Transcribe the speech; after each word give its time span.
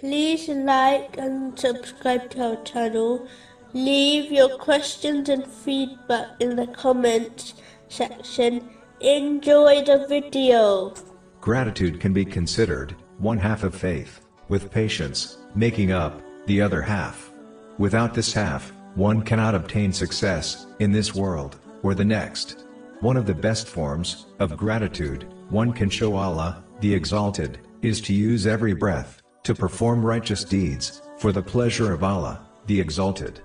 Please 0.00 0.46
like 0.50 1.16
and 1.16 1.58
subscribe 1.58 2.28
to 2.28 2.50
our 2.50 2.62
channel. 2.64 3.26
Leave 3.72 4.30
your 4.30 4.58
questions 4.58 5.30
and 5.30 5.46
feedback 5.46 6.38
in 6.38 6.54
the 6.54 6.66
comments 6.66 7.54
section. 7.88 8.68
Enjoy 9.00 9.82
the 9.84 10.06
video. 10.06 10.92
Gratitude 11.40 11.98
can 11.98 12.12
be 12.12 12.26
considered 12.26 12.94
one 13.16 13.38
half 13.38 13.64
of 13.64 13.74
faith, 13.74 14.20
with 14.48 14.70
patience 14.70 15.38
making 15.54 15.92
up 15.92 16.20
the 16.44 16.60
other 16.60 16.82
half. 16.82 17.30
Without 17.78 18.12
this 18.12 18.34
half, 18.34 18.70
one 18.96 19.22
cannot 19.22 19.54
obtain 19.54 19.94
success 19.94 20.66
in 20.78 20.92
this 20.92 21.14
world 21.14 21.58
or 21.82 21.94
the 21.94 22.04
next. 22.04 22.66
One 23.00 23.16
of 23.16 23.24
the 23.24 23.34
best 23.34 23.66
forms 23.66 24.26
of 24.40 24.58
gratitude 24.58 25.32
one 25.48 25.72
can 25.72 25.88
show 25.88 26.16
Allah, 26.16 26.64
the 26.80 26.92
Exalted, 26.92 27.60
is 27.80 28.02
to 28.02 28.12
use 28.12 28.46
every 28.46 28.74
breath 28.74 29.22
to 29.46 29.54
perform 29.54 30.04
righteous 30.04 30.42
deeds 30.42 31.02
for 31.18 31.30
the 31.30 31.40
pleasure 31.42 31.92
of 31.92 32.02
Allah, 32.02 32.44
the 32.66 32.80
Exalted. 32.80 33.38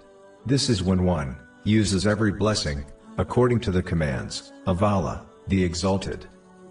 This 0.48 0.68
is 0.68 0.82
when 0.82 1.04
one 1.04 1.38
uses 1.64 2.08
every 2.08 2.32
blessing 2.32 2.84
according 3.20 3.60
to 3.60 3.72
the 3.72 3.84
commands 3.84 4.52
of 4.66 4.82
Allah, 4.82 5.24
the 5.48 5.64
Exalted. 5.64 6.26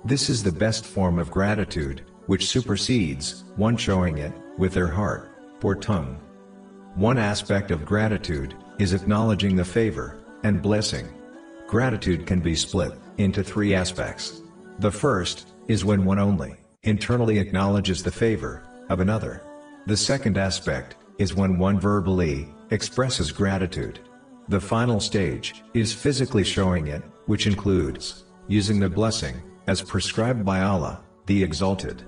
This 0.05 0.31
is 0.31 0.43
the 0.43 0.51
best 0.51 0.85
form 0.85 1.21
of 1.21 1.31
gratitude, 1.31 2.03
which 2.27 2.49
supersedes 2.49 3.45
one 3.55 3.77
showing 3.77 4.19
it 4.19 4.33
with 4.59 4.75
their 4.75 4.89
heart 4.89 5.31
or 5.63 5.77
tongue. 5.77 6.21
One 6.97 7.17
aspect 7.17 7.71
of 7.71 7.87
gratitude 7.87 8.57
is 8.81 8.95
acknowledging 8.95 9.55
the 9.55 9.65
favor 9.65 10.19
and 10.43 10.61
blessing. 10.61 11.07
Gratitude 11.69 12.27
can 12.27 12.41
be 12.41 12.57
split 12.57 12.95
into 13.19 13.45
three 13.45 13.77
aspects. 13.77 14.43
The 14.81 14.91
first 14.91 15.47
is 15.69 15.85
when 15.85 16.05
one 16.05 16.19
only 16.19 16.57
internally 16.83 17.39
acknowledges 17.39 18.03
the 18.03 18.11
favor 18.11 18.65
of 18.91 19.01
another. 19.01 19.43
The 19.87 19.97
second 19.97 20.37
aspect 20.37 20.97
is 21.17 21.35
when 21.35 21.59
one 21.59 21.81
verbally 21.81 22.49
expresses 22.71 23.33
gratitude. 23.33 24.01
The 24.49 24.61
final 24.61 25.01
stage 25.01 25.63
is 25.73 25.95
physically 25.95 26.45
showing 26.45 26.89
it, 26.89 27.03
which 27.27 27.47
includes 27.47 28.25
using 28.49 28.81
the 28.81 28.91
blessing 28.91 29.41
as 29.69 29.81
prescribed 29.81 30.45
by 30.45 30.61
Allah, 30.63 31.01
the 31.27 31.43
Exalted. 31.43 32.03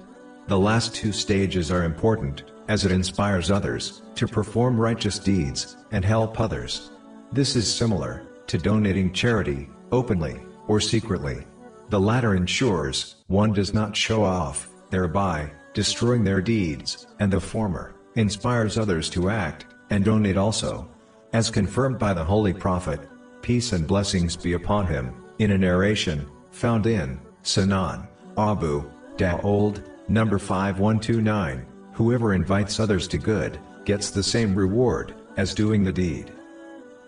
The 0.48 0.58
last 0.58 0.94
two 0.94 1.12
stages 1.12 1.70
are 1.70 1.84
important, 1.84 2.42
as 2.68 2.84
it 2.84 2.90
inspires 2.92 3.50
others 3.50 4.02
to 4.16 4.26
perform 4.26 4.78
righteous 4.78 5.18
deeds 5.18 5.76
and 5.92 6.04
help 6.04 6.40
others. 6.40 6.90
This 7.32 7.54
is 7.54 7.72
similar 7.72 8.26
to 8.48 8.58
donating 8.58 9.12
charity, 9.12 9.68
openly 9.92 10.40
or 10.66 10.80
secretly. 10.80 11.46
The 11.90 12.00
latter 12.00 12.34
ensures 12.34 13.16
one 13.28 13.52
does 13.52 13.72
not 13.72 13.96
show 13.96 14.24
off, 14.24 14.68
thereby 14.90 15.50
destroying 15.74 16.24
their 16.24 16.40
deeds, 16.40 17.06
and 17.18 17.32
the 17.32 17.40
former 17.40 17.94
inspires 18.14 18.78
others 18.78 19.08
to 19.10 19.30
act 19.30 19.66
and 19.90 20.04
donate 20.04 20.36
also. 20.36 20.88
As 21.32 21.50
confirmed 21.50 21.98
by 21.98 22.12
the 22.12 22.24
Holy 22.24 22.52
Prophet, 22.52 23.00
peace 23.40 23.72
and 23.72 23.86
blessings 23.86 24.36
be 24.36 24.52
upon 24.52 24.86
him, 24.86 25.14
in 25.38 25.52
a 25.52 25.58
narration 25.58 26.28
found 26.50 26.86
in 26.86 27.18
Sunan 27.42 28.06
Abu 28.36 28.90
Daoud, 29.16 29.82
number 30.08 30.38
5129, 30.38 31.66
whoever 31.92 32.34
invites 32.34 32.78
others 32.78 33.08
to 33.08 33.18
good, 33.18 33.58
gets 33.84 34.10
the 34.10 34.22
same 34.22 34.54
reward 34.54 35.14
as 35.36 35.54
doing 35.54 35.82
the 35.82 35.92
deed. 35.92 36.32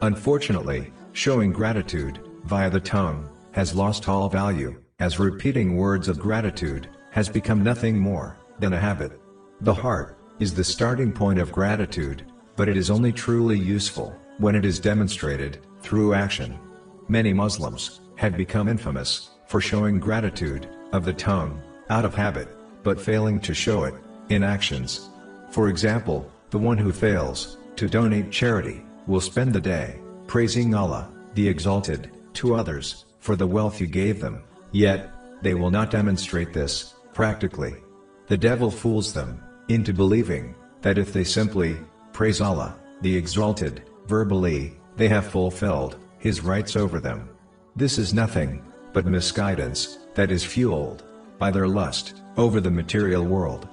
Unfortunately, 0.00 0.92
showing 1.12 1.52
gratitude 1.52 2.18
via 2.44 2.68
the 2.68 2.80
tongue 2.80 3.28
has 3.52 3.74
lost 3.74 4.08
all 4.08 4.28
value, 4.28 4.80
as 4.98 5.18
repeating 5.18 5.76
words 5.76 6.08
of 6.08 6.18
gratitude 6.18 6.88
has 7.10 7.28
become 7.28 7.62
nothing 7.62 7.98
more 7.98 8.36
than 8.58 8.72
a 8.72 8.80
habit. 8.80 9.20
The 9.60 9.74
heart 9.74 10.19
is 10.41 10.55
the 10.55 10.64
starting 10.64 11.12
point 11.12 11.38
of 11.38 11.52
gratitude, 11.52 12.24
but 12.56 12.69
it 12.69 12.76
is 12.76 12.91
only 12.91 13.12
truly 13.12 13.59
useful 13.59 14.16
when 14.38 14.54
it 14.54 14.65
is 14.65 14.78
demonstrated 14.78 15.59
through 15.81 16.15
action. 16.15 16.59
Many 17.09 17.32
Muslims 17.32 18.00
have 18.16 18.37
become 18.37 18.69
infamous 18.69 19.31
for 19.47 19.60
showing 19.60 19.98
gratitude 19.98 20.69
of 20.92 21.04
the 21.04 21.12
tongue 21.12 21.60
out 21.91 22.04
of 22.04 22.15
habit, 22.15 22.48
but 22.82 23.00
failing 23.00 23.41
to 23.41 23.54
show 23.54 23.84
it 23.84 23.94
in 24.28 24.42
actions. 24.42 25.10
For 25.50 25.69
example, 25.69 26.31
the 26.50 26.59
one 26.59 26.78
who 26.78 26.92
fails 26.92 27.59
to 27.76 27.88
donate 27.88 28.31
charity 28.31 28.82
will 29.06 29.21
spend 29.21 29.53
the 29.53 29.60
day 29.60 29.98
praising 30.26 30.75
Allah, 30.75 31.10
the 31.34 31.47
Exalted, 31.47 32.10
to 32.34 32.54
others 32.54 33.04
for 33.21 33.36
the 33.36 33.47
wealth 33.47 33.81
you 33.81 33.86
gave 33.86 34.21
them, 34.21 34.42
yet 34.72 35.10
they 35.42 35.54
will 35.54 35.71
not 35.71 35.91
demonstrate 35.91 36.53
this 36.53 36.94
practically. 37.12 37.75
The 38.26 38.36
devil 38.38 38.70
fools 38.70 39.12
them 39.12 39.42
into 39.68 39.92
believing 39.92 40.54
that 40.80 40.98
if 40.98 41.12
they 41.12 41.24
simply 41.24 41.76
praise 42.12 42.40
Allah, 42.40 42.76
the 43.02 43.14
Exalted, 43.14 43.82
verbally, 44.06 44.78
they 44.96 45.08
have 45.08 45.26
fulfilled 45.26 45.98
His 46.18 46.40
rights 46.40 46.76
over 46.76 47.00
them. 47.00 47.28
This 47.76 47.98
is 47.98 48.14
nothing 48.14 48.64
but 48.92 49.04
misguidance 49.04 49.98
that 50.14 50.30
is 50.30 50.44
fueled 50.44 51.04
by 51.38 51.50
their 51.50 51.68
lust 51.68 52.22
over 52.36 52.60
the 52.60 52.70
material 52.70 53.24
world. 53.24 53.68